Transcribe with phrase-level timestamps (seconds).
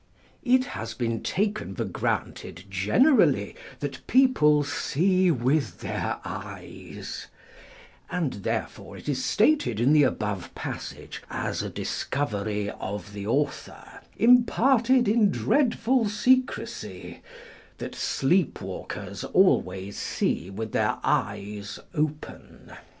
[0.41, 7.27] It has been taken for granted generally that people see with their eyes;
[8.09, 14.01] and therefore it is stated in the above passage as a discovery of the author,"
[14.17, 17.21] imparted in dreadful secresy,"
[17.77, 22.71] that sleep walkers always see with their eyes open.